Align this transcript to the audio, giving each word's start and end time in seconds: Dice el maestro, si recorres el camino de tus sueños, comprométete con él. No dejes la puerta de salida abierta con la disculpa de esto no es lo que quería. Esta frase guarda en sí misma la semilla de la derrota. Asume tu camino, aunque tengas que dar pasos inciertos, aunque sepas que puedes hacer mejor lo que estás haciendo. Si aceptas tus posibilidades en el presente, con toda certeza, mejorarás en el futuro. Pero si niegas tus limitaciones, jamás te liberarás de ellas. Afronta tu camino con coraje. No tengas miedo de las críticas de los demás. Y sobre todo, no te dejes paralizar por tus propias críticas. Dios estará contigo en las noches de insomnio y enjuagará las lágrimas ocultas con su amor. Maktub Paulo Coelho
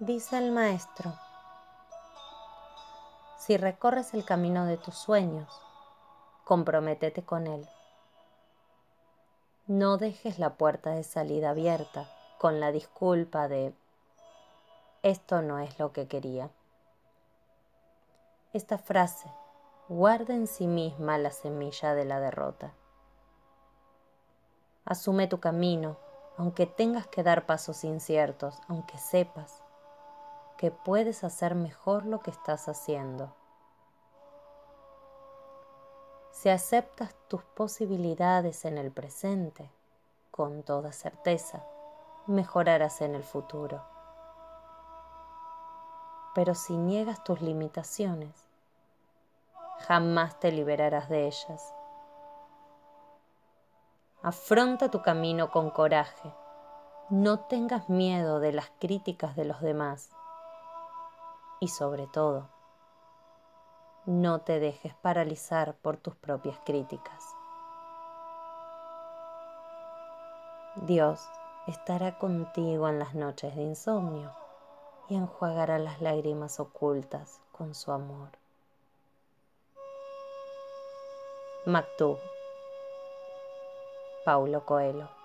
Dice 0.00 0.38
el 0.38 0.52
maestro, 0.52 1.12
si 3.36 3.56
recorres 3.56 4.14
el 4.14 4.24
camino 4.24 4.64
de 4.64 4.76
tus 4.76 4.94
sueños, 4.94 5.52
comprométete 6.44 7.24
con 7.24 7.48
él. 7.48 7.68
No 9.66 9.96
dejes 9.96 10.38
la 10.38 10.50
puerta 10.54 10.90
de 10.90 11.02
salida 11.02 11.50
abierta 11.50 12.08
con 12.38 12.60
la 12.60 12.70
disculpa 12.70 13.48
de 13.48 13.74
esto 15.02 15.42
no 15.42 15.58
es 15.58 15.76
lo 15.80 15.92
que 15.92 16.06
quería. 16.06 16.48
Esta 18.52 18.78
frase 18.78 19.28
guarda 19.88 20.32
en 20.32 20.46
sí 20.46 20.68
misma 20.68 21.18
la 21.18 21.32
semilla 21.32 21.94
de 21.94 22.04
la 22.04 22.20
derrota. 22.20 22.72
Asume 24.84 25.26
tu 25.26 25.40
camino, 25.40 25.96
aunque 26.36 26.66
tengas 26.66 27.08
que 27.08 27.24
dar 27.24 27.46
pasos 27.46 27.82
inciertos, 27.82 28.60
aunque 28.68 28.96
sepas 28.96 29.64
que 30.58 30.72
puedes 30.72 31.22
hacer 31.22 31.54
mejor 31.54 32.04
lo 32.04 32.18
que 32.20 32.32
estás 32.32 32.68
haciendo. 32.68 33.32
Si 36.32 36.48
aceptas 36.48 37.14
tus 37.28 37.42
posibilidades 37.44 38.64
en 38.64 38.76
el 38.76 38.90
presente, 38.90 39.70
con 40.32 40.64
toda 40.64 40.92
certeza, 40.92 41.64
mejorarás 42.26 43.00
en 43.00 43.14
el 43.14 43.22
futuro. 43.22 43.82
Pero 46.34 46.54
si 46.54 46.76
niegas 46.76 47.22
tus 47.22 47.40
limitaciones, 47.40 48.34
jamás 49.86 50.40
te 50.40 50.50
liberarás 50.50 51.08
de 51.08 51.26
ellas. 51.26 51.72
Afronta 54.22 54.90
tu 54.90 55.02
camino 55.02 55.52
con 55.52 55.70
coraje. 55.70 56.34
No 57.10 57.38
tengas 57.40 57.88
miedo 57.88 58.40
de 58.40 58.52
las 58.52 58.70
críticas 58.80 59.36
de 59.36 59.44
los 59.44 59.60
demás. 59.60 60.10
Y 61.60 61.68
sobre 61.68 62.06
todo, 62.06 62.48
no 64.06 64.40
te 64.40 64.60
dejes 64.60 64.94
paralizar 64.94 65.74
por 65.74 65.96
tus 65.96 66.14
propias 66.14 66.58
críticas. 66.64 67.24
Dios 70.76 71.28
estará 71.66 72.18
contigo 72.18 72.88
en 72.88 72.98
las 72.98 73.14
noches 73.14 73.56
de 73.56 73.62
insomnio 73.62 74.32
y 75.08 75.16
enjuagará 75.16 75.78
las 75.78 76.00
lágrimas 76.00 76.60
ocultas 76.60 77.40
con 77.50 77.74
su 77.74 77.90
amor. 77.90 78.30
Maktub 81.66 82.18
Paulo 84.24 84.64
Coelho 84.64 85.17